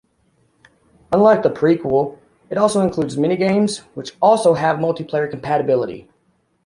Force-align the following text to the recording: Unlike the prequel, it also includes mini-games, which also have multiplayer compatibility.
Unlike 1.11 1.43
the 1.43 1.51
prequel, 1.51 2.17
it 2.49 2.57
also 2.57 2.81
includes 2.81 3.17
mini-games, 3.19 3.83
which 3.93 4.13
also 4.19 4.55
have 4.55 4.77
multiplayer 4.79 5.29
compatibility. 5.29 6.09